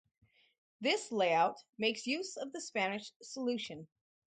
[0.79, 3.87] This layout makes use of the Spanish solution.